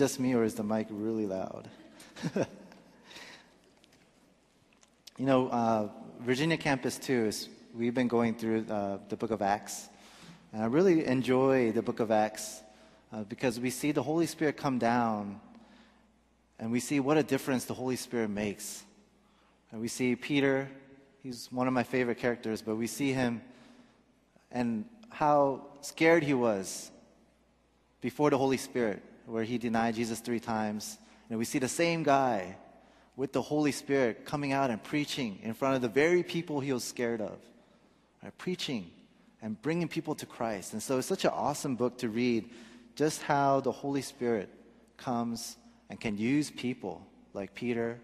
[0.00, 1.68] just me or is the mic really loud?
[5.18, 5.88] you know, uh,
[6.20, 9.90] Virginia campus too is we've been going through uh, the book of Acts.
[10.54, 12.62] And I really enjoy the book of Acts
[13.12, 15.38] uh, because we see the Holy Spirit come down
[16.58, 18.82] and we see what a difference the Holy Spirit makes.
[19.70, 20.70] And we see Peter,
[21.22, 23.42] he's one of my favorite characters, but we see him
[24.50, 26.90] and how scared he was
[28.00, 30.98] before the Holy Spirit, where he denied Jesus three times.
[31.28, 32.56] And we see the same guy
[33.16, 36.72] with the Holy Spirit coming out and preaching in front of the very people he
[36.72, 37.38] was scared of
[38.22, 38.36] right?
[38.38, 38.90] preaching
[39.40, 40.72] and bringing people to Christ.
[40.72, 42.50] And so it's such an awesome book to read
[42.96, 44.50] just how the Holy Spirit
[44.96, 45.56] comes
[45.88, 48.00] and can use people like Peter,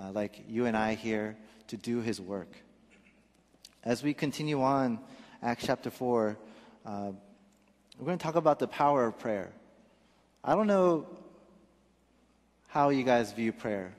[0.00, 1.36] uh, like you and I here,
[1.68, 2.56] to do his work.
[3.84, 4.98] As we continue on,
[5.42, 6.38] Acts chapter 4,
[6.86, 7.12] uh,
[7.98, 9.52] we're going to talk about the power of prayer.
[10.42, 11.06] I don't know
[12.68, 13.92] how you guys view prayer.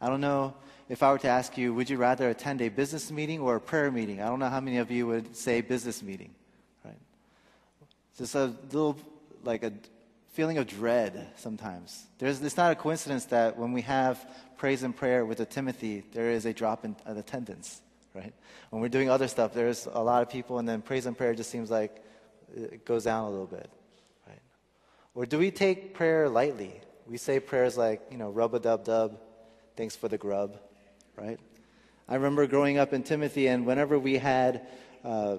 [0.00, 0.54] I don't know
[0.88, 3.60] if I were to ask you, would you rather attend a business meeting or a
[3.60, 4.20] prayer meeting?
[4.20, 6.34] I don't know how many of you would say business meeting,
[6.84, 6.98] right?
[8.18, 8.98] Just a little,
[9.44, 9.72] like a
[10.32, 12.06] feeling of dread sometimes.
[12.18, 16.02] There's, it's not a coincidence that when we have praise and prayer with the Timothy,
[16.12, 17.80] there is a drop in attendance,
[18.14, 18.34] right?
[18.70, 21.34] When we're doing other stuff, there's a lot of people, and then praise and prayer
[21.34, 22.02] just seems like
[22.54, 23.70] it goes down a little bit?
[25.14, 26.80] Or do we take prayer lightly?
[27.06, 29.20] We say prayers like, you know, rub a dub dub,
[29.76, 30.58] thanks for the grub,
[31.16, 31.38] right?
[32.08, 34.66] I remember growing up in Timothy, and whenever we had
[35.04, 35.38] uh,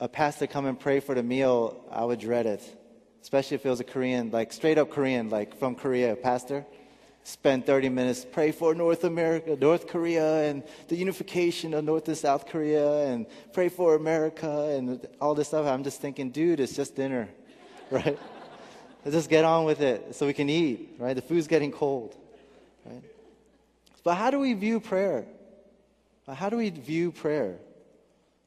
[0.00, 2.62] a pastor come and pray for the meal, I would dread it,
[3.20, 6.64] especially if it was a Korean, like straight up Korean, like from Korea, pastor.
[7.26, 12.16] Spend 30 minutes, pray for North America, North Korea, and the unification of North and
[12.16, 15.66] South Korea, and pray for America, and all this stuff.
[15.66, 17.28] I'm just thinking, dude, it's just dinner,
[17.90, 18.18] right?
[19.04, 21.14] Let's just get on with it so we can eat, right?
[21.14, 22.16] The food's getting cold,
[22.86, 23.02] right?
[24.02, 25.26] But how do we view prayer?
[26.32, 27.56] How do we view prayer?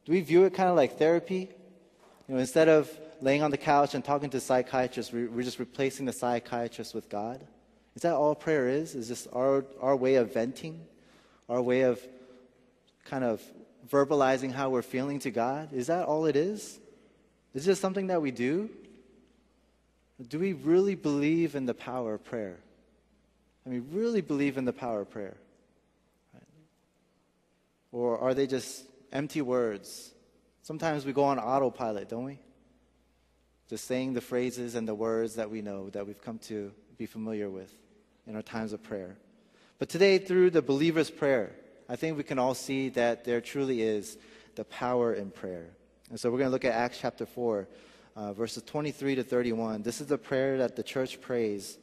[0.04, 1.48] Do we view it kind of like therapy?
[2.28, 2.90] You know, instead of
[3.20, 7.08] laying on the couch and talking to a psychiatrist, we're just replacing the psychiatrist with
[7.08, 7.40] God?
[7.94, 8.94] Is that all prayer is?
[8.94, 10.80] Is just our, our way of venting?
[11.48, 12.00] Our way of
[13.04, 13.40] kind of
[13.88, 15.72] verbalizing how we're feeling to God?
[15.72, 16.80] Is that all it is?
[17.54, 18.70] Is this something that we do?
[20.26, 22.56] Do we really believe in the power of prayer?
[23.64, 25.36] I mean, really believe in the power of prayer?
[27.92, 30.12] Or are they just empty words?
[30.62, 32.38] Sometimes we go on autopilot, don't we?
[33.68, 37.06] Just saying the phrases and the words that we know, that we've come to be
[37.06, 37.72] familiar with
[38.26, 39.16] in our times of prayer.
[39.78, 41.52] But today, through the believer's prayer,
[41.88, 44.18] I think we can all see that there truly is
[44.56, 45.66] the power in prayer.
[46.10, 47.68] And so we're going to look at Acts chapter 4,
[48.18, 49.82] uh, verses 23 to 31.
[49.82, 51.78] This is the prayer that the church prays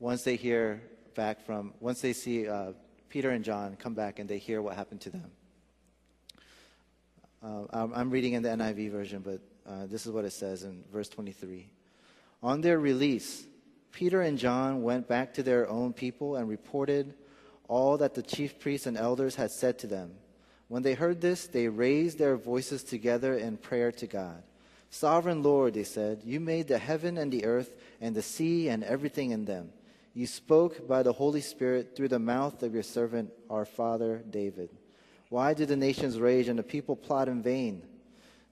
[0.00, 0.82] once they hear
[1.14, 2.72] back from, once they see uh,
[3.08, 5.30] Peter and John come back and they hear what happened to them.
[7.40, 10.82] Uh, I'm reading in the NIV version, but uh, this is what it says in
[10.92, 11.70] verse 23.
[12.42, 13.44] On their release,
[13.92, 17.14] Peter and John went back to their own people and reported
[17.68, 20.14] all that the chief priests and elders had said to them.
[20.68, 24.42] When they heard this, they raised their voices together in prayer to God.
[24.90, 28.84] Sovereign Lord, they said, you made the heaven and the earth and the sea and
[28.84, 29.70] everything in them.
[30.14, 34.70] You spoke by the Holy Spirit through the mouth of your servant, our father David.
[35.28, 37.82] Why do the nations rage and the people plot in vain?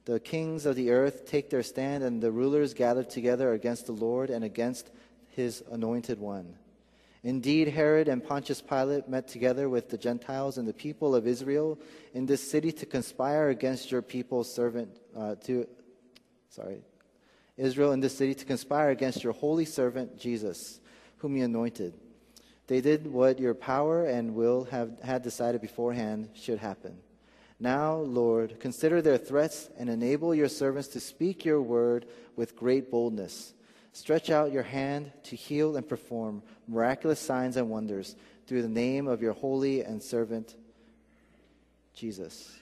[0.04, 3.92] The kings of the earth take their stand, and the rulers gather together against the
[3.92, 4.90] Lord and against
[5.30, 6.54] his anointed one.
[7.26, 11.76] Indeed, Herod and Pontius Pilate met together with the Gentiles and the people of Israel
[12.14, 15.66] in this city to conspire against your people's servant, uh, to,
[16.50, 16.82] sorry,
[17.56, 20.78] Israel in this city to conspire against your holy servant Jesus
[21.16, 21.94] whom you anointed.
[22.68, 26.96] They did what your power and will have had decided beforehand should happen.
[27.58, 32.06] Now, Lord, consider their threats and enable your servants to speak your word
[32.36, 33.52] with great boldness.
[33.96, 38.14] Stretch out your hand to heal and perform miraculous signs and wonders
[38.46, 40.54] through the name of your holy and servant
[41.94, 42.54] Jesus.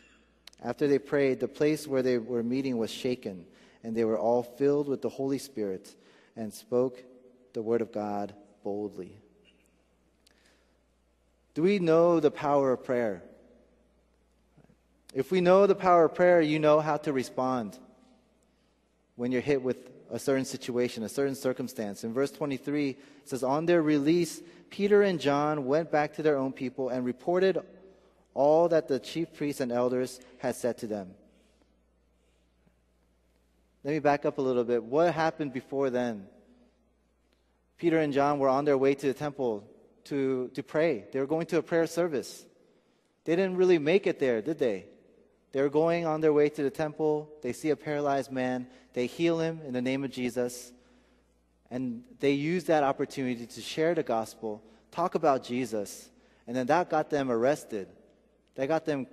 [0.63, 3.47] After they prayed, the place where they were meeting was shaken,
[3.83, 5.93] and they were all filled with the Holy Spirit
[6.37, 7.03] and spoke
[7.53, 8.33] the word of God
[8.63, 9.19] boldly.
[11.55, 13.25] Do we know the power of prayer?
[15.13, 17.77] If we know the power of prayer, you know how to respond
[19.17, 22.05] when you're hit with a certain situation, a certain circumstance.
[22.05, 24.41] In verse 23, it says, On their release,
[24.71, 27.59] Peter and John went back to their own people and reported
[28.33, 31.11] all that the chief priests and elders had said to them.
[33.83, 34.85] Let me back up a little bit.
[34.85, 36.29] What happened before then?
[37.77, 39.69] Peter and John were on their way to the temple
[40.05, 41.07] to, to pray.
[41.13, 42.47] They were going to a prayer service.
[43.25, 44.87] They didn't really make it there, did they?
[45.55, 47.31] They were going on their way to the temple.
[47.41, 48.67] They see a paralyzed man.
[48.93, 50.73] They heal him in the name of Jesus.
[51.71, 56.11] And they use that opportunity to share the gospel, talk about Jesus.
[56.49, 57.87] And then that got them arrested.
[58.57, 59.07] That got them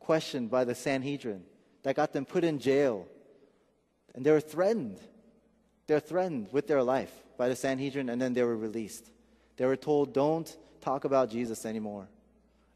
[0.00, 1.42] questioned by the Sanhedrin.
[1.82, 3.06] That got them put in jail.
[4.14, 4.98] And they were threatened.
[5.88, 9.10] They're threatened with their life by the Sanhedrin, and then they were released.
[9.58, 12.08] They were told, don't talk about Jesus anymore.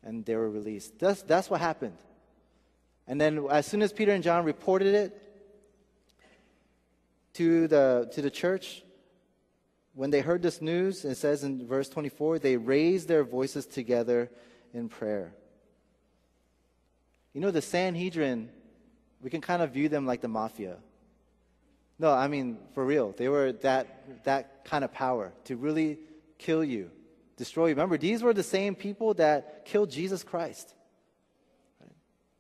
[0.03, 0.99] And they were released.
[0.99, 1.97] That's, that's what happened.
[3.07, 5.23] And then, as soon as Peter and John reported it
[7.35, 8.83] to the, to the church,
[9.95, 14.31] when they heard this news, it says in verse 24, they raised their voices together
[14.75, 15.33] in prayer.
[17.33, 18.51] You know, the Sanhedrin,
[19.23, 20.77] we can kind of view them like the mafia.
[21.99, 23.15] No, I mean, for real.
[23.17, 25.99] They were that, that kind of power to really
[26.39, 26.91] kill you,
[27.37, 27.75] destroy you.
[27.75, 30.75] Remember, these were the same people that killed Jesus Christ.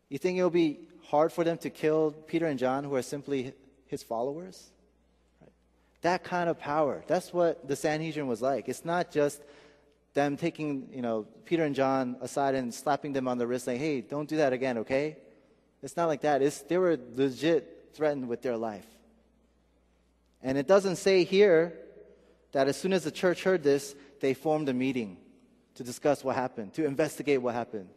[0.09, 3.55] You think it'll be hard for them to kill Peter and John, who are simply
[3.87, 4.71] his followers?
[5.41, 5.51] Right?
[6.03, 7.05] That kind of power.
[7.07, 8.69] That's what the Sanhedrin was like.
[8.69, 9.43] It's not just
[10.15, 13.81] them taking, you know, Peter and John aside and slapping them on the wrist, saying,
[13.81, 15.17] "Hey, don't do that again, okay?"
[15.83, 16.43] It's not like that.
[16.43, 18.87] It's, they were legit threatened with their life.
[20.43, 21.75] And it doesn't say here
[22.53, 25.19] that as soon as the church heard this, they formed a meeting
[25.75, 27.89] to discuss what happened, to investigate what happened,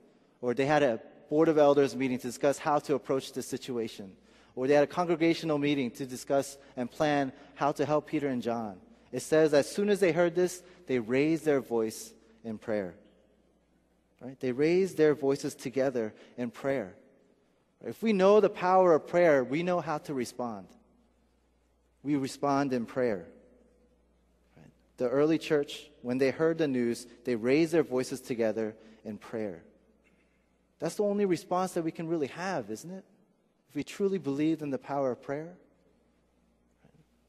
[0.41, 4.11] or they had a board of elders meeting to discuss how to approach this situation.
[4.55, 8.41] Or they had a congregational meeting to discuss and plan how to help Peter and
[8.41, 8.77] John.
[9.11, 12.95] It says, as soon as they heard this, they raised their voice in prayer.
[14.21, 14.39] Right?
[14.39, 16.95] They raised their voices together in prayer.
[17.85, 20.67] If we know the power of prayer, we know how to respond.
[22.03, 23.27] We respond in prayer.
[24.97, 29.63] The early church, when they heard the news, they raised their voices together in prayer.
[30.79, 33.03] That's the only response that we can really have, isn't it?
[33.69, 35.53] If we truly believe in the power of prayer.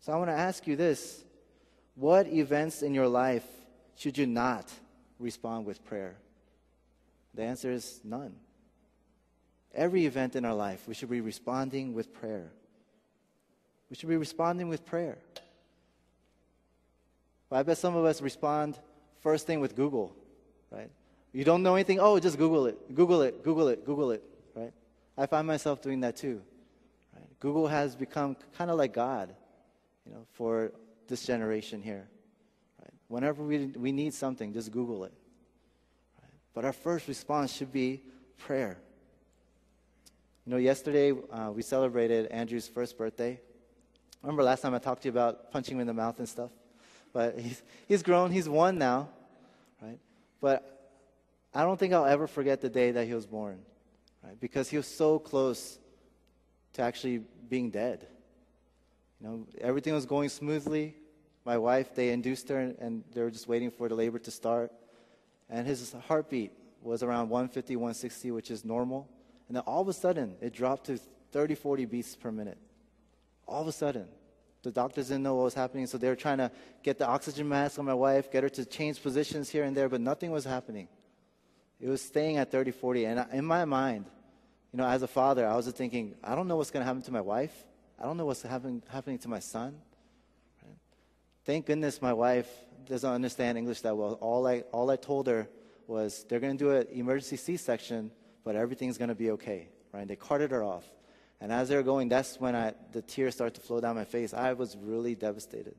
[0.00, 1.25] So I want to ask you this
[1.94, 3.44] What events in your life
[3.97, 4.70] should you not
[5.19, 6.17] respond with prayer?
[7.35, 8.35] The answer is none.
[9.75, 12.50] Every event in our life, we should be responding with prayer.
[13.88, 15.19] We should be responding with prayer.
[17.49, 18.79] But I bet some of us respond
[19.20, 20.14] first thing with Google,
[20.70, 20.91] right?
[21.32, 22.00] You don't know anything?
[22.00, 22.94] Oh, just Google it.
[22.94, 23.44] Google it.
[23.44, 23.85] Google it.
[23.85, 24.23] Google it.
[24.55, 24.73] Right?
[25.17, 26.43] I find myself doing that too.
[27.15, 27.25] Right?
[27.38, 29.35] Google has become kind of like God,
[30.05, 30.73] you know, for
[31.06, 32.09] this generation here.
[32.81, 32.93] Right?
[33.09, 35.12] Whenever we, we need something, just Google it.
[36.21, 36.32] Right?
[36.53, 38.03] But our first response should be
[38.38, 38.79] prayer.
[40.47, 43.41] You know, yesterday uh, we celebrated Andrew's first birthday.
[44.23, 46.50] Remember last time I talked to you about punching him in the mouth and stuff?
[47.12, 49.09] But he's, he's grown, he's one now,
[49.81, 49.99] right?
[50.41, 50.80] But
[51.52, 53.58] I don't think I'll ever forget the day that he was born,
[54.23, 54.38] right?
[54.38, 55.79] Because he was so close
[56.75, 58.06] to actually being dead.
[59.20, 60.94] You know, everything was going smoothly.
[61.44, 64.70] My wife, they induced her, and they were just waiting for the labor to start.
[65.49, 66.52] And his heartbeat
[66.82, 69.08] was around 150, 160, which is normal.
[69.49, 71.00] And then all of a sudden, it dropped to
[71.32, 72.58] 30, 40 beats per minute.
[73.47, 74.06] All of a sudden.
[74.62, 76.50] The doctors didn't know what was happening, so they were trying to
[76.82, 79.88] get the oxygen mask on my wife, get her to change positions here and there,
[79.88, 80.87] but nothing was happening.
[81.81, 83.05] It was staying at 30, 40.
[83.07, 84.07] And in my mind,
[84.73, 87.03] you know, as a father, I was thinking, I don't know what's going to happen
[87.03, 87.55] to my wife.
[87.99, 89.77] I don't know what's happen, happening to my son.
[90.63, 90.77] Right?
[91.45, 92.49] Thank goodness my wife
[92.87, 94.19] doesn't understand English that well.
[94.21, 95.49] All I, all I told her
[95.87, 98.11] was they're going to do an emergency C-section,
[98.45, 99.69] but everything's going to be okay.
[99.93, 100.07] Right?
[100.07, 100.85] They carted her off.
[101.41, 104.05] And as they were going, that's when I, the tears started to flow down my
[104.05, 104.35] face.
[104.35, 105.75] I was really devastated.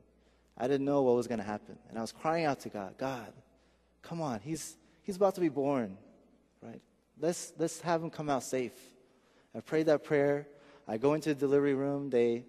[0.58, 1.78] I didn't know what was going to happen.
[1.88, 3.32] And I was crying out to God, God,
[4.02, 4.40] come on.
[4.40, 5.96] He's, He's about to be born,
[6.62, 6.80] right?
[7.20, 8.72] Let's, let's have him come out safe.
[9.54, 10.46] I prayed that prayer.
[10.88, 12.10] I go into the delivery room.
[12.10, 12.44] They,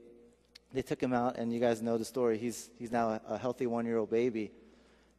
[0.71, 2.37] they took him out, and you guys know the story.
[2.37, 4.51] He's, he's now a, a healthy one year old baby.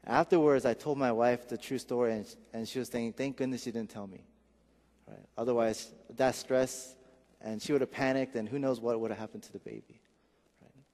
[0.07, 3.63] Afterwards, I told my wife the true story, and, and she was saying, Thank goodness
[3.63, 4.25] she didn't tell me.
[5.09, 5.19] Right?
[5.37, 6.95] Otherwise, that stress,
[7.41, 10.01] and she would have panicked, and who knows what would have happened to the baby.
[10.63, 10.85] Right?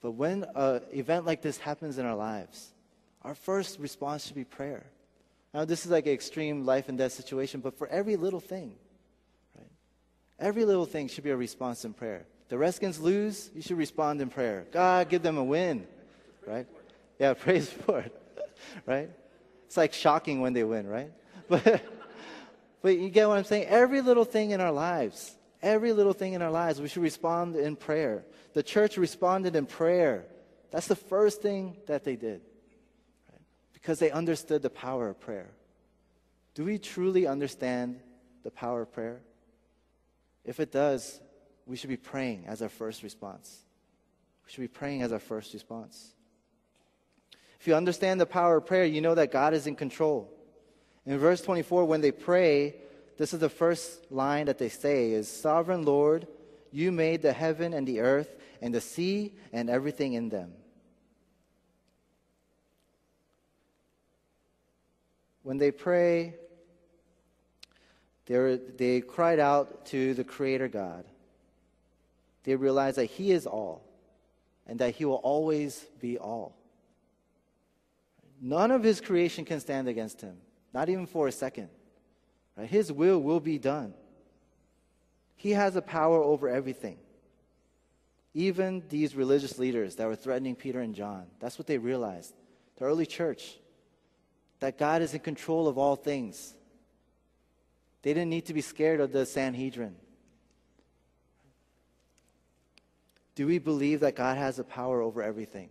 [0.00, 2.72] But when an event like this happens in our lives,
[3.22, 4.86] our first response should be prayer.
[5.56, 8.74] Now, this is like an extreme life and death situation, but for every little thing,
[9.56, 9.70] right?
[10.38, 12.26] Every little thing should be a response in prayer.
[12.50, 14.66] The Redskins lose, you should respond in prayer.
[14.70, 15.86] God, give them a win,
[16.46, 16.66] right?
[17.18, 18.22] Yeah, praise for it,
[18.86, 19.08] right?
[19.64, 21.10] It's like shocking when they win, right?
[21.48, 21.82] But,
[22.82, 23.64] but you get what I'm saying?
[23.64, 27.56] Every little thing in our lives, every little thing in our lives, we should respond
[27.56, 28.26] in prayer.
[28.52, 30.26] The church responded in prayer.
[30.70, 32.42] That's the first thing that they did.
[33.86, 35.48] Because they understood the power of prayer.
[36.54, 38.00] Do we truly understand
[38.42, 39.20] the power of prayer?
[40.44, 41.20] If it does,
[41.66, 43.60] we should be praying as our first response.
[44.44, 46.14] We should be praying as our first response.
[47.60, 50.32] If you understand the power of prayer, you know that God is in control.
[51.04, 52.74] In verse 24, when they pray,
[53.18, 56.26] this is the first line that they say is Sovereign Lord,
[56.72, 60.54] you made the heaven and the earth and the sea and everything in them.
[65.46, 66.34] When they pray,
[68.26, 71.04] they cried out to the Creator God.
[72.42, 73.84] They realize that He is all
[74.66, 76.56] and that He will always be all.
[78.42, 80.36] None of His creation can stand against Him,
[80.74, 81.68] not even for a second.
[82.56, 82.68] Right?
[82.68, 83.94] His will will be done.
[85.36, 86.98] He has a power over everything.
[88.34, 92.34] Even these religious leaders that were threatening Peter and John, that's what they realized.
[92.78, 93.58] The early church,
[94.60, 96.54] that God is in control of all things.
[98.02, 99.96] They didn't need to be scared of the Sanhedrin.
[103.34, 105.68] Do we believe that God has the power over everything?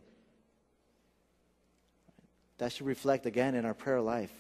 [2.58, 4.32] That should reflect again in our prayer life.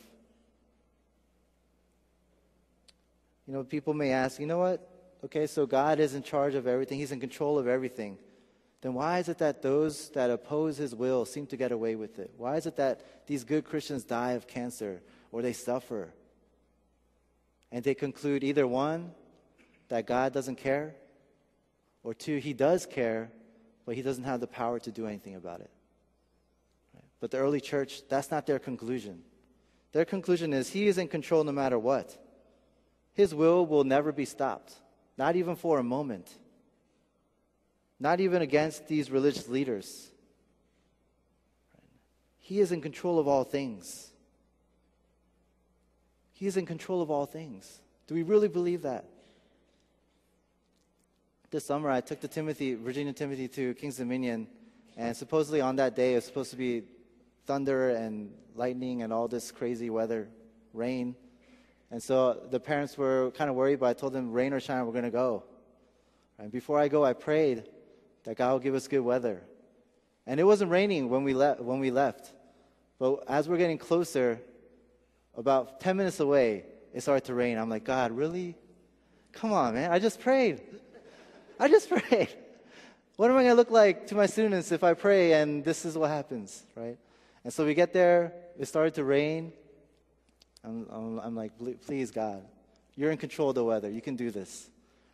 [3.47, 4.87] You know, people may ask, you know what?
[5.23, 8.17] Okay, so God is in charge of everything, He's in control of everything.
[8.81, 12.19] Then why is it that those that oppose His will seem to get away with
[12.19, 12.31] it?
[12.37, 15.01] Why is it that these good Christians die of cancer
[15.31, 16.13] or they suffer?
[17.71, 19.11] And they conclude either one,
[19.89, 20.95] that God doesn't care,
[22.03, 23.31] or two, He does care,
[23.85, 25.69] but He doesn't have the power to do anything about it.
[27.19, 29.23] But the early church, that's not their conclusion.
[29.93, 32.17] Their conclusion is He is in control no matter what.
[33.13, 34.75] His will will never be stopped,
[35.17, 36.37] not even for a moment,
[37.99, 40.11] not even against these religious leaders.
[42.39, 44.11] He is in control of all things.
[46.33, 47.81] He is in control of all things.
[48.07, 49.05] Do we really believe that?
[51.49, 54.47] This summer, I took the Timothy, Virginia Timothy, to Kings Dominion,
[54.97, 56.83] and supposedly on that day, it was supposed to be
[57.45, 60.27] thunder and lightning and all this crazy weather,
[60.73, 61.15] rain.
[61.91, 64.85] And so the parents were kind of worried, but I told them, rain or shine,
[64.85, 65.43] we're going to go.
[66.37, 67.63] And before I go, I prayed
[68.25, 69.41] that God will give us good weather.
[70.27, 72.33] And it wasn't raining when we, le- when we left.
[72.99, 74.41] But as we're getting closer,
[75.37, 77.57] about 10 minutes away, it started to rain.
[77.57, 78.55] I'm like, God, really?
[79.31, 79.91] Come on, man.
[79.91, 80.61] I just prayed.
[81.59, 82.29] I just prayed.
[83.17, 85.85] What am I going to look like to my students if I pray and this
[85.85, 86.97] is what happens, right?
[87.43, 89.53] And so we get there, it started to rain.
[90.63, 91.51] I'm, I'm, I'm like,
[91.85, 92.43] please, God,
[92.95, 93.89] you're in control of the weather.
[93.89, 94.69] You can do this.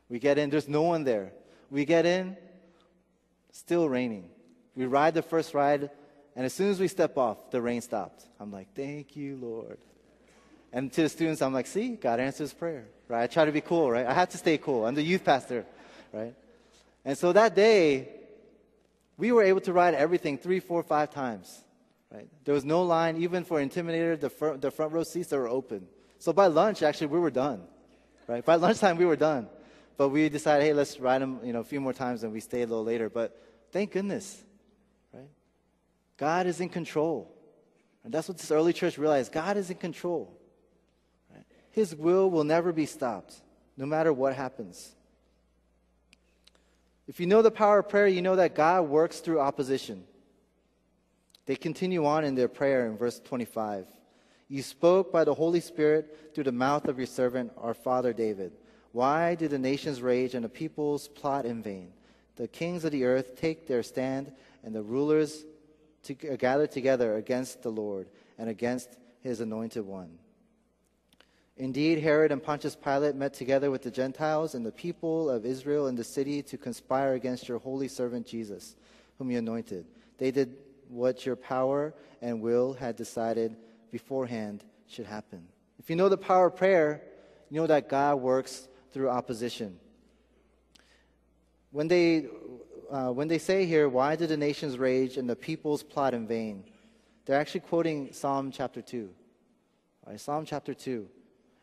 [0.09, 1.33] We get in, there's no one there.
[1.69, 2.37] We get in,
[3.51, 4.29] still raining.
[4.75, 5.89] We ride the first ride,
[6.35, 8.25] and as soon as we step off, the rain stopped.
[8.39, 9.77] I'm like, thank you, Lord.
[10.73, 13.23] And to the students, I'm like, see, God answers prayer, right?
[13.23, 14.05] I try to be cool, right?
[14.05, 14.85] I have to stay cool.
[14.85, 15.65] I'm the youth pastor,
[16.13, 16.33] right?
[17.03, 18.09] And so that day,
[19.17, 21.63] we were able to ride everything three, four, five times.
[22.11, 22.27] Right?
[22.43, 25.87] There was no line, even for Intimidator, the, the front row seats that were open.
[26.19, 27.63] So by lunch, actually, we were done.
[28.27, 28.43] Right?
[28.43, 29.47] By lunchtime, we were done.
[30.01, 32.39] But we decided, hey, let's ride them you know, a few more times, and we
[32.39, 33.07] stayed a little later.
[33.07, 33.39] But
[33.71, 34.35] thank goodness,
[35.13, 35.29] right?
[36.17, 37.31] God is in control.
[38.03, 39.31] And that's what this early church realized.
[39.31, 40.35] God is in control.
[41.31, 41.45] Right?
[41.69, 43.35] His will will never be stopped,
[43.77, 44.95] no matter what happens.
[47.07, 50.03] If you know the power of prayer, you know that God works through opposition.
[51.45, 53.85] They continue on in their prayer in verse 25.
[54.47, 58.53] You spoke by the Holy Spirit through the mouth of your servant, our father David.
[58.91, 61.93] Why do the nations rage and the peoples plot in vain?
[62.35, 64.31] The kings of the earth take their stand,
[64.63, 65.45] and the rulers
[66.03, 70.17] to, uh, gather together against the Lord and against his anointed one.
[71.57, 75.87] Indeed, Herod and Pontius Pilate met together with the Gentiles and the people of Israel
[75.87, 78.75] in the city to conspire against your holy servant Jesus,
[79.17, 79.85] whom you anointed.
[80.17, 80.55] They did
[80.87, 83.55] what your power and will had decided
[83.91, 85.47] beforehand should happen.
[85.77, 87.03] If you know the power of prayer,
[87.49, 89.79] you know that God works through opposition.
[91.71, 92.27] When they,
[92.89, 96.27] uh, when they say here, Why did the nations rage and the peoples plot in
[96.27, 96.63] vain?
[97.25, 99.09] They're actually quoting Psalm chapter 2.
[100.05, 101.07] Right, Psalm chapter 2.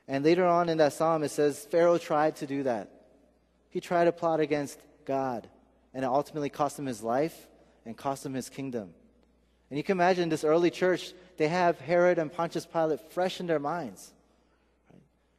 [0.06, 2.90] And later on in that psalm, it says Pharaoh tried to do that.
[3.68, 5.48] He tried to plot against God,
[5.92, 7.46] and it ultimately cost him his life
[7.84, 8.94] and cost him his kingdom.
[9.70, 13.46] And you can imagine this early church, they have Herod and Pontius Pilate fresh in
[13.46, 14.14] their minds.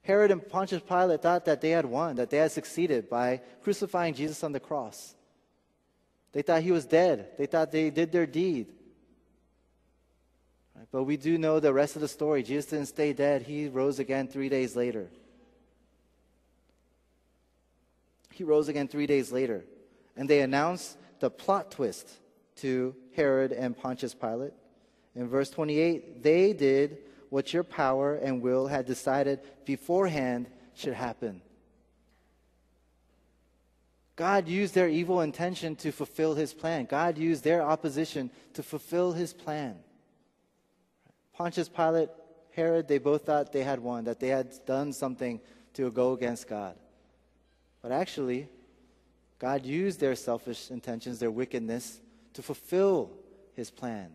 [0.03, 4.13] Herod and Pontius Pilate thought that they had won, that they had succeeded by crucifying
[4.13, 5.15] Jesus on the cross.
[6.32, 7.29] They thought he was dead.
[7.38, 8.68] They thought they did their deed.
[10.91, 12.44] But we do know the rest of the story.
[12.44, 15.10] Jesus didn't stay dead, he rose again three days later.
[18.32, 19.65] He rose again three days later.
[20.15, 22.10] And they announced the plot twist
[22.58, 24.53] to Herod and Pontius Pilate.
[25.15, 31.41] In verse 28, they did what your power and will had decided beforehand should happen.
[34.15, 36.86] God used their evil intention to fulfill his plan.
[36.86, 39.77] God used their opposition to fulfill his plan.
[41.33, 42.09] Pontius Pilate,
[42.53, 45.39] Herod, they both thought they had won, that they had done something
[45.75, 46.75] to go against God.
[47.81, 48.50] But actually,
[49.39, 52.01] God used their selfish intentions, their wickedness,
[52.33, 53.12] to fulfill
[53.53, 54.12] his plan.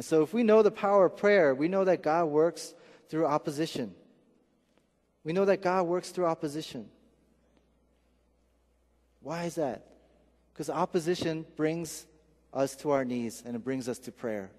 [0.00, 2.72] And so, if we know the power of prayer, we know that God works
[3.10, 3.94] through opposition.
[5.24, 6.88] We know that God works through opposition.
[9.20, 9.84] Why is that?
[10.54, 12.06] Because opposition brings
[12.54, 14.50] us to our knees and it brings us to prayer.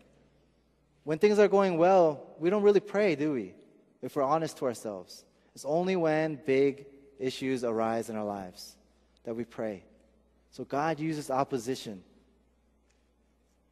[1.05, 3.55] When things are going well, we don't really pray, do we?
[4.03, 5.25] If we're honest to ourselves.
[5.55, 6.85] It's only when big
[7.17, 8.75] issues arise in our lives
[9.23, 9.85] that we pray.
[10.51, 12.03] So God uses opposition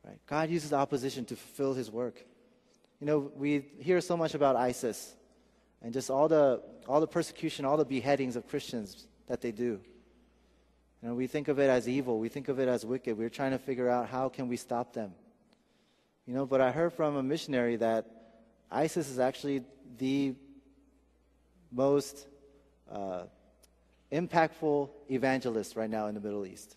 [0.03, 0.19] Right?
[0.27, 2.23] God uses opposition to fulfill his work.
[2.99, 5.15] You know, we hear so much about ISIS
[5.81, 9.79] and just all the, all the persecution, all the beheadings of Christians that they do.
[11.01, 12.19] You know, we think of it as evil.
[12.19, 13.17] We think of it as wicked.
[13.17, 15.13] We're trying to figure out how can we stop them.
[16.25, 18.05] You know, but I heard from a missionary that
[18.69, 19.63] ISIS is actually
[19.97, 20.35] the
[21.71, 22.27] most
[22.91, 23.23] uh,
[24.11, 26.75] impactful evangelist right now in the Middle East.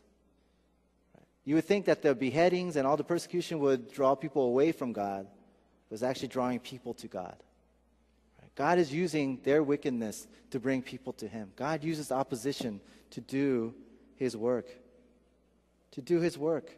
[1.44, 4.92] You would think that the beheadings and all the persecution would draw people away from
[4.92, 5.26] God,
[5.88, 7.36] but it's actually drawing people to God.
[8.54, 11.52] God is using their wickedness to bring people to Him.
[11.56, 12.80] God uses opposition
[13.10, 13.74] to do
[14.16, 14.66] His work.
[15.92, 16.76] To do His work.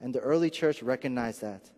[0.00, 1.70] And the early church recognized that.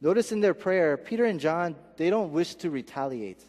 [0.00, 3.44] Notice in their prayer, Peter and John, they don't wish to retaliate.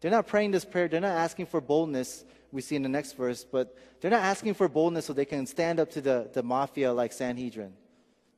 [0.00, 3.16] They're not praying this prayer, they're not asking for boldness we see in the next
[3.16, 6.42] verse, but they're not asking for boldness so they can stand up to the, the
[6.42, 7.72] mafia like Sanhedrin,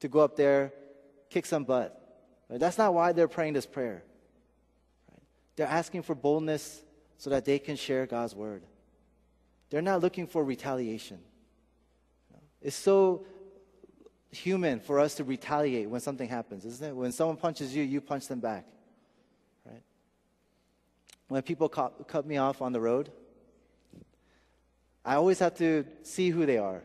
[0.00, 0.72] to go up there,
[1.28, 1.92] kick some butt.
[2.48, 2.58] Right?
[2.58, 4.02] That's not why they're praying this prayer.
[5.12, 5.22] Right?
[5.56, 6.82] They're asking for boldness
[7.18, 8.62] so that they can share God's word.
[9.68, 11.18] They're not looking for retaliation.
[12.62, 13.26] It's so
[14.30, 16.96] human for us to retaliate when something happens, isn't it?
[16.96, 18.64] When someone punches you, you punch them back.
[19.66, 19.82] Right?
[21.28, 23.10] When people cut, cut me off on the road,
[25.06, 26.82] I always have to see who they are,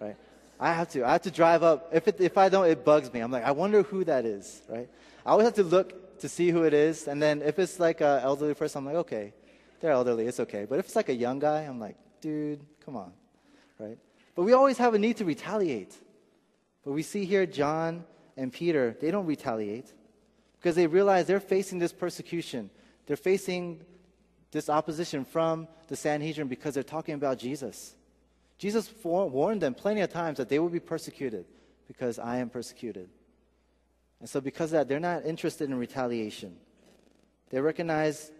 [0.00, 0.16] right?
[0.58, 1.06] I have to.
[1.06, 1.90] I have to drive up.
[1.92, 3.20] If, it, if I don't, it bugs me.
[3.20, 4.88] I'm like, I wonder who that is, right?
[5.24, 7.06] I always have to look to see who it is.
[7.06, 9.32] And then if it's like an elderly person, I'm like, okay,
[9.80, 10.26] they're elderly.
[10.26, 10.66] It's okay.
[10.68, 13.12] But if it's like a young guy, I'm like, dude, come on,
[13.78, 13.98] right?
[14.34, 15.94] But we always have a need to retaliate.
[16.84, 18.04] But we see here John
[18.36, 19.92] and Peter, they don't retaliate
[20.58, 22.70] because they realize they're facing this persecution.
[23.06, 23.84] They're facing
[24.52, 27.96] this opposition from the Sanhedrin because they're talking about Jesus.
[28.58, 31.46] Jesus warned them plenty of times that they would be persecuted
[31.88, 33.08] because I am persecuted.
[34.20, 36.56] And so, because of that, they're not interested in retaliation.
[37.50, 38.30] They recognize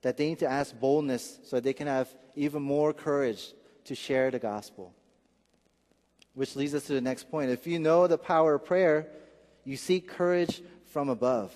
[0.00, 3.52] that they need to ask boldness so that they can have even more courage
[3.84, 4.94] to share the gospel.
[6.34, 7.50] Which leads us to the next point.
[7.50, 9.08] If you know the power of prayer,
[9.64, 11.52] you seek courage from above.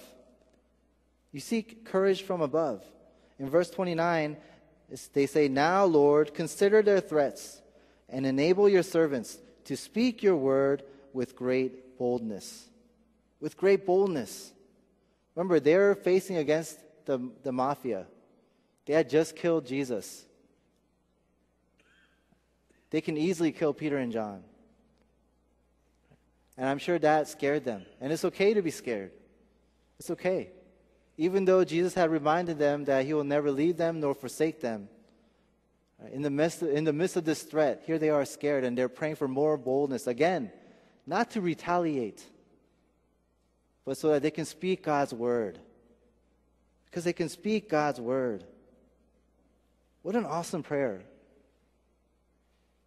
[1.32, 2.84] You seek courage from above.
[3.38, 4.36] In verse 29,
[5.12, 7.60] they say, Now, Lord, consider their threats
[8.08, 12.68] and enable your servants to speak your word with great boldness.
[13.40, 14.52] With great boldness.
[15.34, 18.06] Remember, they're facing against the, the mafia.
[18.86, 20.24] They had just killed Jesus.
[22.90, 24.42] They can easily kill Peter and John.
[26.56, 27.84] And I'm sure that scared them.
[28.00, 29.10] And it's okay to be scared.
[29.98, 30.50] It's okay
[31.16, 34.88] even though Jesus had reminded them that he will never leave them nor forsake them.
[36.12, 38.76] In the, midst of, in the midst of this threat, here they are scared and
[38.76, 40.06] they're praying for more boldness.
[40.06, 40.52] Again,
[41.06, 42.22] not to retaliate,
[43.84, 45.58] but so that they can speak God's word.
[46.84, 48.44] Because they can speak God's word.
[50.02, 51.00] What an awesome prayer.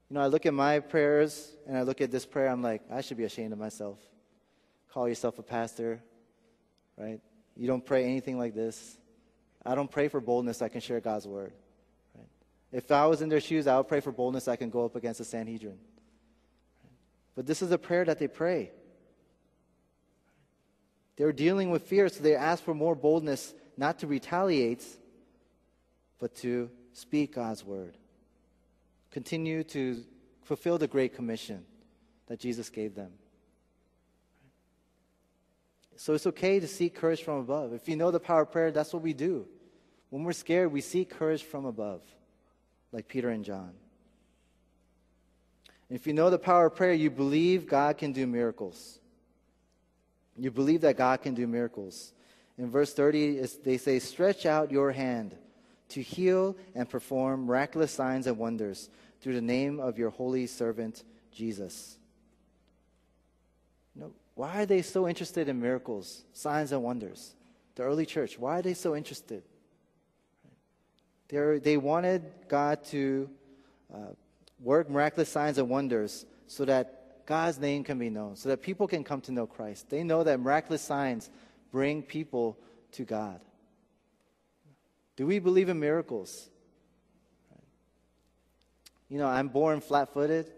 [0.09, 2.81] You know, I look at my prayers and I look at this prayer, I'm like,
[2.91, 3.99] I should be ashamed of myself.
[4.91, 6.01] Call yourself a pastor,
[6.97, 7.19] right?
[7.59, 8.97] You don't pray anything like this.
[9.65, 11.51] I don't pray for boldness I can share God's word.
[12.15, 12.25] Right?
[12.71, 14.95] If I was in their shoes, I would pray for boldness I can go up
[14.95, 15.77] against the Sanhedrin.
[17.35, 18.71] But this is a prayer that they pray.
[21.17, 24.85] They're dealing with fear, so they ask for more boldness, not to retaliate,
[26.17, 27.97] but to speak God's word.
[29.11, 30.01] Continue to
[30.43, 31.65] fulfill the Great Commission
[32.27, 33.11] that Jesus gave them.
[35.99, 37.73] So it's okay to seek courage from above.
[37.73, 39.45] If you know the power of prayer, that's what we do.
[40.09, 41.99] When we're scared, we seek courage from above,
[42.93, 43.73] like Peter and John.
[45.89, 48.97] If you know the power of prayer, you believe God can do miracles.
[50.37, 52.13] You believe that God can do miracles.
[52.57, 55.35] In verse 30, they say, Stretch out your hand
[55.89, 61.03] to heal and perform miraculous signs and wonders through the name of your holy servant,
[61.33, 61.97] Jesus.
[63.95, 67.35] You know, why are they so interested in miracles, signs, and wonders?
[67.75, 69.43] The early church, why are they so interested?
[71.27, 73.29] They're, they wanted God to
[73.93, 74.13] uh,
[74.61, 78.87] work miraculous signs and wonders so that God's name can be known, so that people
[78.87, 79.89] can come to know Christ.
[79.89, 81.29] They know that miraculous signs
[81.73, 82.57] bring people
[82.93, 83.41] to God.
[85.17, 86.49] Do we believe in miracles?
[89.09, 90.49] You know, I'm born flat footed,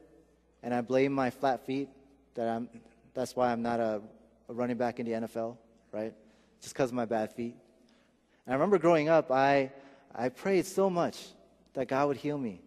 [0.62, 1.90] and I blame my flat feet
[2.36, 2.70] that I'm,
[3.14, 4.02] that's why I'm not a,
[4.50, 5.58] a running back in the NFL,
[5.92, 6.14] right?
[6.62, 7.56] Just because of my bad feet.
[8.46, 9.72] And I remember growing up, I,
[10.14, 11.28] I prayed so much
[11.74, 12.62] that God would heal me.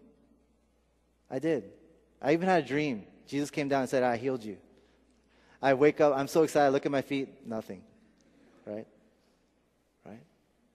[1.31, 1.65] I did.
[2.21, 3.05] I even had a dream.
[3.27, 4.57] Jesus came down and said, I healed you.
[5.61, 7.83] I wake up, I'm so excited, I look at my feet, nothing.
[8.67, 8.87] Right?
[10.05, 10.23] Right?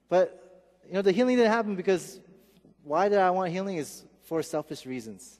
[0.09, 2.19] But, you know, the healing didn't happen because
[2.83, 5.39] why did I want healing is for selfish reasons.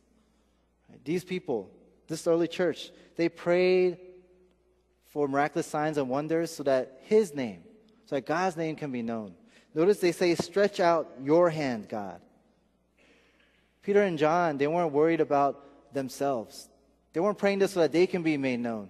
[1.04, 1.70] These people,
[2.08, 4.00] this early church, they prayed
[5.10, 7.64] for miraculous signs and wonders so that His name,
[8.06, 9.34] so that God's name can be known.
[9.74, 12.22] Notice they say, Stretch out your hand, God.
[13.82, 16.70] Peter and John, they weren't worried about themselves.
[17.14, 18.90] They weren't praying this so that they can be made known.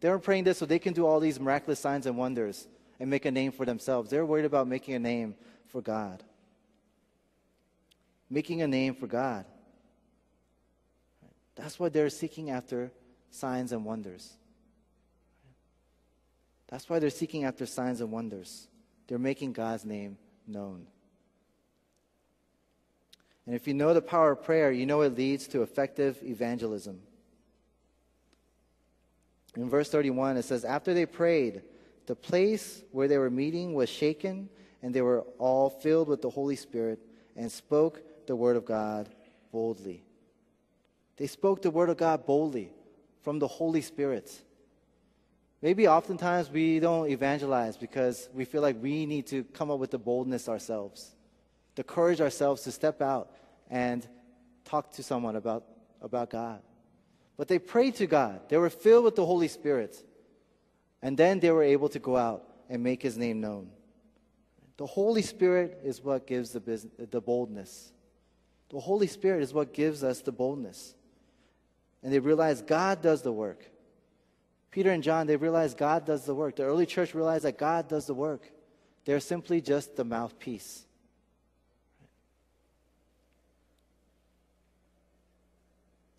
[0.00, 2.66] They weren't praying this so they can do all these miraculous signs and wonders
[2.98, 4.10] and make a name for themselves.
[4.10, 5.36] They were worried about making a name
[5.68, 6.24] for God.
[8.28, 9.44] Making a name for God.
[11.54, 12.90] That's what they're seeking after
[13.30, 14.36] signs and wonders.
[16.72, 18.66] That's why they're seeking after signs and wonders.
[19.06, 20.16] They're making God's name
[20.48, 20.86] known.
[23.44, 26.98] And if you know the power of prayer, you know it leads to effective evangelism.
[29.54, 31.60] In verse 31, it says, After they prayed,
[32.06, 34.48] the place where they were meeting was shaken,
[34.82, 37.00] and they were all filled with the Holy Spirit
[37.36, 39.10] and spoke the word of God
[39.52, 40.04] boldly.
[41.18, 42.70] They spoke the word of God boldly
[43.20, 44.42] from the Holy Spirit.
[45.62, 49.92] Maybe oftentimes we don't evangelize because we feel like we need to come up with
[49.92, 51.14] the boldness ourselves,
[51.76, 53.30] the courage ourselves to step out
[53.70, 54.06] and
[54.64, 55.64] talk to someone about,
[56.00, 56.60] about God.
[57.36, 58.40] But they prayed to God.
[58.48, 59.96] They were filled with the Holy Spirit.
[61.00, 63.70] And then they were able to go out and make his name known.
[64.76, 67.92] The Holy Spirit is what gives the, business, the boldness.
[68.70, 70.94] The Holy Spirit is what gives us the boldness.
[72.02, 73.71] And they realize God does the work.
[74.72, 76.56] Peter and John, they realized God does the work.
[76.56, 78.50] The early church realized that God does the work.
[79.04, 80.84] They're simply just the mouthpiece.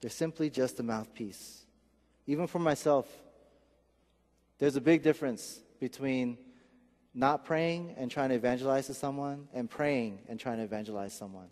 [0.02, 1.64] They're simply just a mouthpiece.
[2.28, 3.08] Even for myself,
[4.60, 6.38] there's a big difference between
[7.14, 11.48] not praying and trying to evangelize to someone and praying and trying to evangelize someone.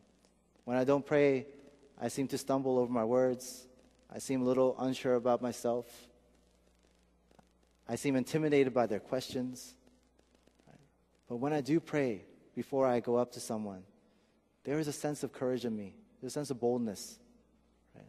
[0.65, 1.47] When I don't pray,
[1.99, 3.67] I seem to stumble over my words.
[4.13, 5.87] I seem a little unsure about myself.
[7.91, 9.75] I seem intimidated by their questions.
[11.27, 12.23] But when I do pray
[12.55, 13.83] before I go up to someone,
[14.63, 17.19] there is a sense of courage in me, there's a sense of boldness.
[17.93, 18.07] Right?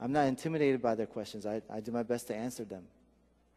[0.00, 2.84] I'm not intimidated by their questions, I, I do my best to answer them.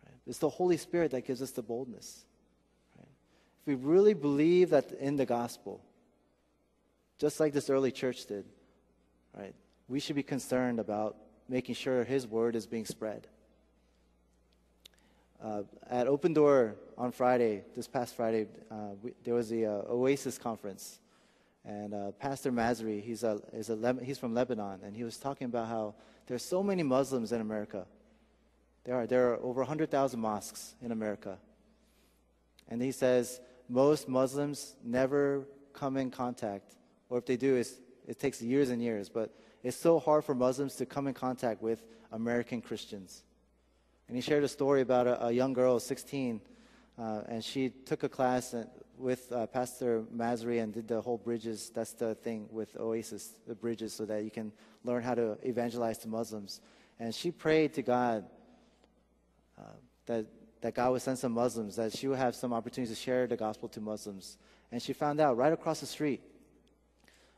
[0.06, 0.18] Right?
[0.28, 2.26] It's the Holy Spirit that gives us the boldness.
[2.98, 3.08] Right?
[3.62, 5.86] If we really believe that in the gospel,
[7.18, 8.44] just like this early church did,
[9.38, 9.56] right,
[9.88, 11.16] we should be concerned about
[11.48, 13.28] making sure His word is being spread.
[15.44, 19.82] Uh, at Open Door on Friday, this past Friday, uh, we, there was the uh,
[19.90, 21.00] Oasis conference,
[21.66, 25.46] and uh, Pastor Masri, he's a, a Le- he's from Lebanon, and he was talking
[25.46, 25.96] about how
[26.28, 27.88] there's so many Muslims in America.
[28.84, 31.40] There are there are over 100,000 mosques in America,
[32.70, 36.76] and he says most Muslims never come in contact,
[37.10, 39.10] or if they do, it takes years and years.
[39.10, 43.24] But it's so hard for Muslims to come in contact with American Christians.
[44.12, 46.42] And he shared a story about a, a young girl, 16,
[47.00, 48.54] uh, and she took a class
[48.98, 51.72] with uh, Pastor Masri and did the whole bridges.
[51.74, 54.52] That's the thing with Oasis, the bridges, so that you can
[54.84, 56.60] learn how to evangelize to Muslims.
[57.00, 58.26] And she prayed to God
[59.58, 60.26] uh, that,
[60.60, 63.38] that God would send some Muslims, that she would have some opportunities to share the
[63.38, 64.38] gospel to Muslims.
[64.74, 66.20] And she found out right across the street,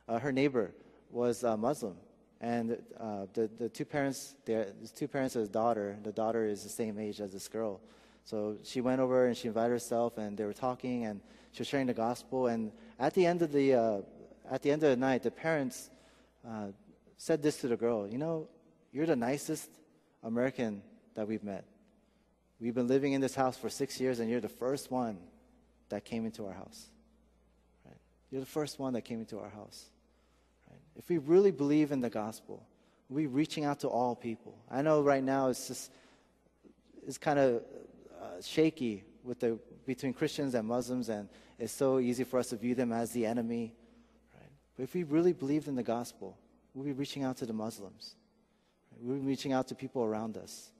[0.08, 0.74] uh, her neighbor
[1.08, 1.94] was a Muslim.
[2.40, 6.62] And uh, the, the two parents, the two parents of his daughter, the daughter is
[6.62, 7.80] the same age as this girl.
[8.24, 11.20] So she went over and she invited herself, and they were talking, and
[11.52, 12.48] she was sharing the gospel.
[12.48, 14.00] And at the end of the uh,
[14.50, 15.90] at the end of the night, the parents
[16.46, 16.68] uh,
[17.16, 18.06] said this to the girl.
[18.06, 18.48] You know,
[18.92, 19.70] you're the nicest
[20.22, 20.82] American
[21.14, 21.64] that we've met.
[22.60, 25.18] We've been living in this house for six years, and you're the first one
[25.88, 26.86] that came into our house.
[27.84, 27.96] Right?
[28.30, 29.86] You're the first one that came into our house.
[30.96, 32.66] If we really believe in the gospel,
[33.08, 34.56] we're reaching out to all people.
[34.70, 35.90] I know right now it's just
[37.06, 37.62] it's kind of
[38.20, 41.28] uh, shaky with the between Christians and Muslims, and
[41.58, 43.74] it's so easy for us to view them as the enemy.
[44.32, 44.50] Right?
[44.76, 46.38] But if we really believed in the gospel,
[46.74, 48.14] we'll be reaching out to the Muslims.
[48.90, 48.98] Right?
[49.00, 50.70] We'll be reaching out to people around us.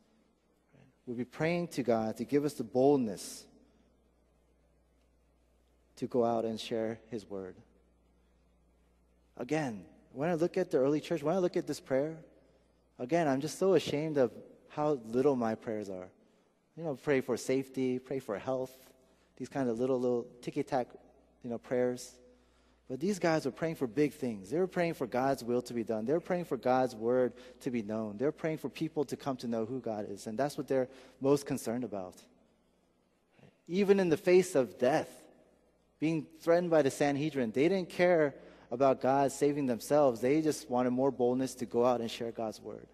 [0.75, 0.87] Right?
[1.07, 3.45] We'll be praying to God to give us the boldness
[5.97, 7.57] to go out and share His word.
[9.37, 12.17] Again, when I look at the early church, when I look at this prayer,
[12.99, 14.31] again, I'm just so ashamed of
[14.69, 16.09] how little my prayers are.
[16.77, 18.73] You know, pray for safety, pray for health,
[19.37, 20.89] these kind of little, little ticky tack,
[21.43, 22.13] you know, prayers.
[22.89, 24.51] But these guys were praying for big things.
[24.51, 26.05] They were praying for God's will to be done.
[26.05, 28.17] They're praying for God's word to be known.
[28.17, 30.27] They're praying for people to come to know who God is.
[30.27, 30.89] And that's what they're
[31.21, 32.15] most concerned about.
[33.67, 35.09] Even in the face of death,
[35.99, 38.35] being threatened by the Sanhedrin, they didn't care
[38.75, 40.21] about God saving themselves.
[40.21, 42.87] They just wanted more boldness to go out and share God's word.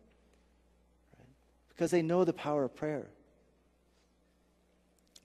[1.19, 1.29] Right?
[1.71, 3.09] Because they know the power of prayer.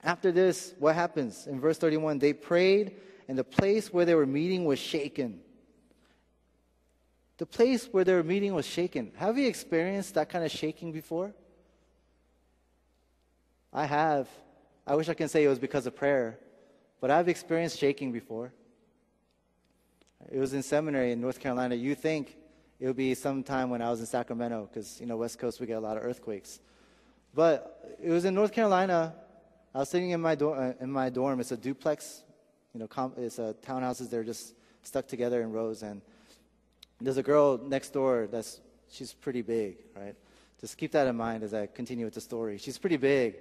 [0.01, 1.45] After this, what happens?
[1.45, 2.95] In verse 31, they prayed,
[3.27, 5.41] and the place where they were meeting was shaken.
[7.37, 9.11] The place where they were meeting was shaken.
[9.17, 11.33] Have you experienced that kind of shaking before?
[13.73, 14.29] I have.
[14.87, 16.39] I wish I can say it was because of prayer,
[17.01, 18.53] but I've experienced shaking before.
[20.31, 21.75] It was in seminary in North Carolina.
[21.75, 22.37] You think
[22.79, 25.67] it would be sometime when I was in Sacramento, because, you know, West Coast, we
[25.67, 26.59] get a lot of earthquakes.
[27.33, 29.13] But it was in North Carolina.
[29.73, 31.39] I was sitting in my, do- uh, in my dorm.
[31.39, 32.23] It's a duplex.
[32.73, 34.09] You know, com- it's a townhouses.
[34.09, 35.83] They're just stuck together in rows.
[35.83, 36.01] And
[36.99, 40.15] there's a girl next door that's, she's pretty big, right?
[40.61, 42.57] Just keep that in mind as I continue with the story.
[42.57, 43.35] She's pretty big.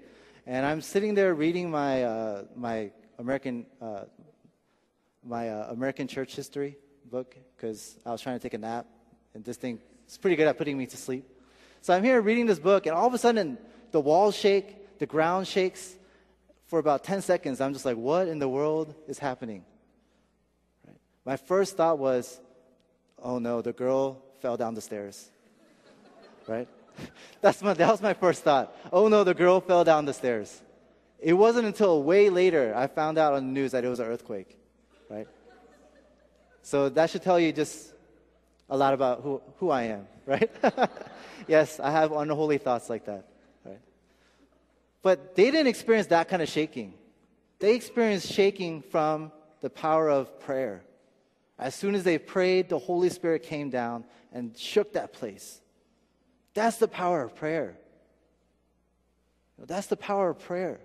[0.47, 4.05] And I'm sitting there reading my, uh, my American, uh,
[5.25, 6.77] my uh, American church history
[7.11, 8.87] book because I was trying to take a nap,
[9.35, 11.25] and this thing is pretty good at putting me to sleep.
[11.81, 13.59] So I'm here reading this book, and all of a sudden,
[13.91, 15.97] the walls shake, the ground shakes.
[16.67, 19.65] For about 10 seconds, I'm just like, what in the world is happening?
[20.87, 20.97] Right?
[21.25, 22.41] My first thought was,
[23.23, 25.31] oh no, the girl fell down the stairs.
[26.49, 26.67] right?
[27.41, 28.75] That's my, that was my first thought.
[28.93, 30.63] Oh no, the girl fell down the stairs.
[31.19, 34.07] It wasn't until way later I found out on the news that it was an
[34.07, 34.59] earthquake?
[36.65, 37.93] So that should tell you just
[38.71, 40.51] a lot about who, who I am, right?
[41.47, 43.29] yes, I have unholy thoughts like that,
[43.67, 43.81] right?
[45.03, 46.95] But they didn't experience that kind of shaking.
[47.59, 50.83] They experienced shaking from the power of prayer.
[51.59, 55.61] As soon as they prayed, the Holy Spirit came down and shook that place.
[56.55, 57.77] That's the power of prayer.
[59.59, 60.81] That's the power of prayer.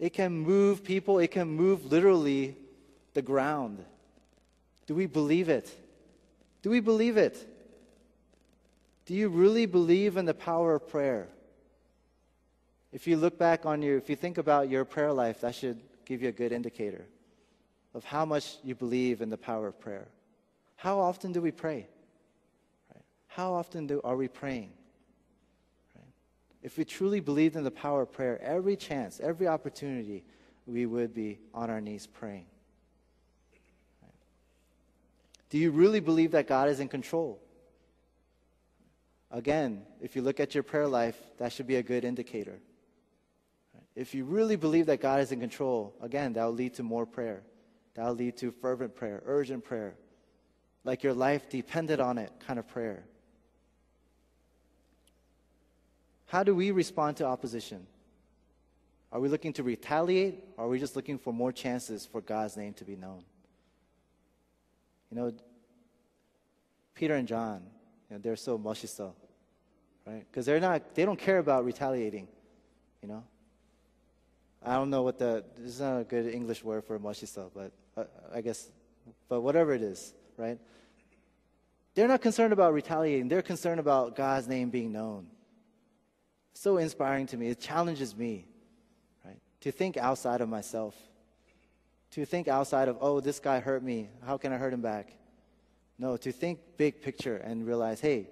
[0.00, 2.56] It can move people, it can move literally
[3.14, 3.84] the ground.
[4.90, 5.72] Do we believe it?
[6.62, 7.46] Do we believe it?
[9.06, 11.28] Do you really believe in the power of prayer?
[12.92, 15.78] If you look back on your, if you think about your prayer life, that should
[16.04, 17.06] give you a good indicator
[17.94, 20.08] of how much you believe in the power of prayer.
[20.74, 21.86] How often do we pray?
[23.28, 24.72] How often do, are we praying?
[26.64, 30.24] If we truly believed in the power of prayer, every chance, every opportunity,
[30.66, 32.46] we would be on our knees praying.
[35.50, 37.40] Do you really believe that God is in control?
[39.30, 42.58] Again, if you look at your prayer life, that should be a good indicator.
[43.94, 47.04] If you really believe that God is in control, again, that will lead to more
[47.04, 47.42] prayer.
[47.94, 49.94] That will lead to fervent prayer, urgent prayer,
[50.84, 53.04] like your life depended on it kind of prayer.
[56.26, 57.86] How do we respond to opposition?
[59.12, 62.56] Are we looking to retaliate, or are we just looking for more chances for God's
[62.56, 63.24] name to be known?
[65.10, 65.32] You know,
[66.94, 67.62] Peter and John,
[68.08, 69.12] you know, they're so mashiso,
[70.06, 70.24] right?
[70.30, 72.28] Because they're not, they don't care about retaliating,
[73.02, 73.24] you know?
[74.62, 77.72] I don't know what the, this is not a good English word for mashiso, but
[77.96, 78.68] uh, I guess,
[79.28, 80.58] but whatever it is, right?
[81.94, 83.28] They're not concerned about retaliating.
[83.28, 85.26] They're concerned about God's name being known.
[86.52, 87.48] So inspiring to me.
[87.48, 88.46] It challenges me,
[89.24, 89.38] right?
[89.62, 90.94] To think outside of myself
[92.12, 94.08] to think outside of, oh, this guy hurt me.
[94.26, 95.12] How can I hurt him back?
[95.98, 98.28] No, to think big picture and realize, hey,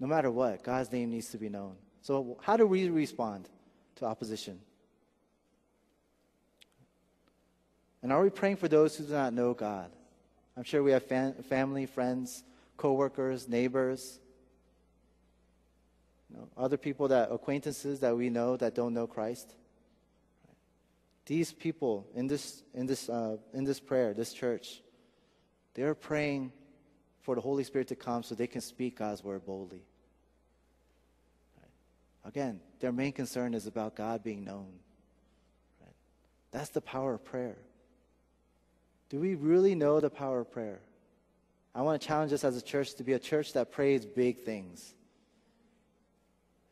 [0.00, 1.76] no matter what, God's name needs to be known.
[2.02, 3.48] So, how do we respond
[3.96, 4.60] to opposition?
[8.02, 9.90] And are we praying for those who do not know God?
[10.56, 12.44] I'm sure we have fam- family, friends,
[12.76, 14.18] coworkers, neighbors,
[16.30, 19.54] you know, other people that acquaintances that we know that don't know Christ.
[21.26, 24.82] These people in this in this uh, in this prayer, this church,
[25.74, 26.52] they're praying
[27.22, 29.82] for the Holy Spirit to come so they can speak God's word boldly.
[31.58, 31.70] Right.
[32.26, 34.68] Again, their main concern is about God being known.
[35.80, 35.94] Right.
[36.50, 37.56] That's the power of prayer.
[39.08, 40.80] Do we really know the power of prayer?
[41.74, 44.40] I want to challenge us as a church to be a church that prays big
[44.40, 44.94] things.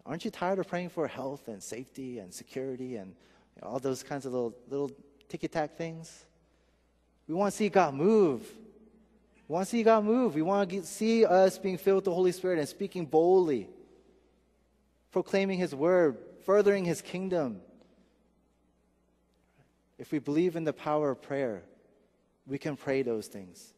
[0.04, 3.14] Aren't you tired of praying for health and safety and security and
[3.56, 4.90] you know, all those kinds of little, little
[5.28, 6.24] ticky tack things?
[7.28, 8.42] We want to see God move.
[9.48, 10.34] We want to see God move.
[10.34, 13.68] We want to get, see us being filled with the Holy Spirit and speaking boldly,
[15.10, 17.60] proclaiming His word, furthering His kingdom.
[19.98, 21.62] If we believe in the power of prayer,
[22.46, 23.72] we can pray those things.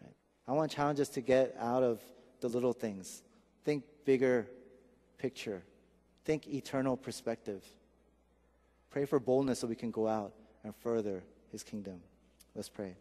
[0.00, 0.12] Right?
[0.48, 2.00] I want to challenge us to get out of
[2.40, 3.22] the little things.
[3.64, 4.46] Think bigger
[5.18, 5.62] picture.
[6.24, 7.62] Think eternal perspective.
[8.90, 10.32] Pray for boldness so we can go out
[10.64, 11.22] and further
[11.52, 12.00] his kingdom.
[12.54, 12.96] Let's pray.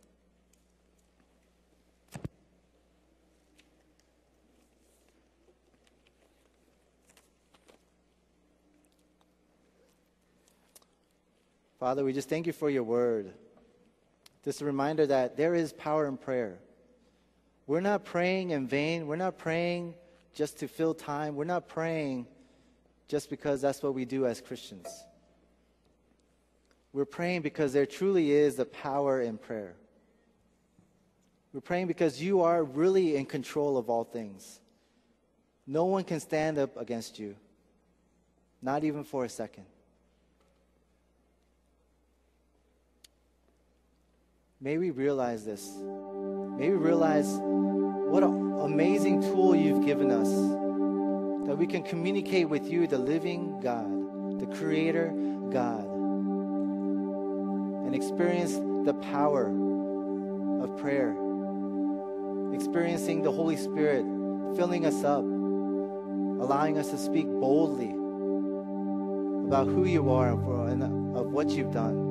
[11.79, 13.31] Father, we just thank you for your word.
[14.43, 16.57] Just a reminder that there is power in prayer.
[17.67, 19.07] We're not praying in vain.
[19.07, 19.95] We're not praying
[20.33, 21.35] just to fill time.
[21.35, 22.27] We're not praying
[23.07, 24.87] just because that's what we do as Christians.
[26.95, 29.75] We're praying because there truly is the power in prayer.
[31.51, 34.61] We're praying because you are really in control of all things.
[35.67, 37.35] No one can stand up against you,
[38.61, 39.65] not even for a second.
[44.61, 45.69] May we realize this.
[45.77, 50.29] May we realize what an amazing tool you've given us
[51.45, 55.11] that we can communicate with you, the living God, the Creator
[55.51, 55.84] God,
[57.95, 58.53] and experience
[58.85, 59.45] the power
[60.61, 61.15] of prayer,
[62.53, 64.05] experiencing the Holy Spirit
[64.55, 67.91] filling us up, allowing us to speak boldly
[69.47, 70.31] about who you are
[70.67, 70.83] and
[71.17, 72.03] of what you've done.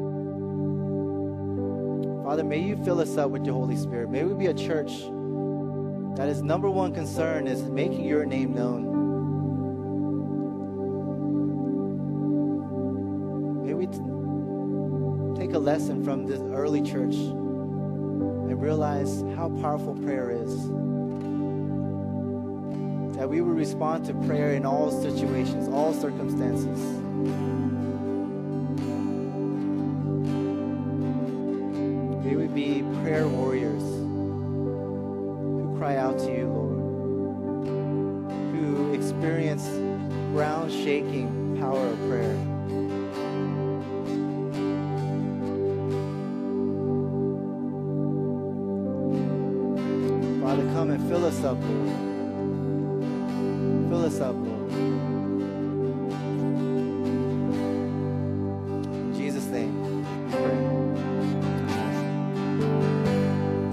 [2.25, 4.09] Father, may you fill us up with your Holy Spirit.
[4.09, 4.92] May we be a church
[6.16, 8.93] that is number one concern is making your name known.
[15.64, 20.68] Lesson from this early church and realize how powerful prayer is.
[23.16, 26.79] That we will respond to prayer in all situations, all circumstances.
[32.27, 33.53] We would be prayer warriors
[51.54, 52.13] Father,